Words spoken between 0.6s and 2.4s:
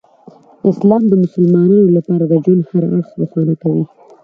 اسلام د مسلمانانو لپاره د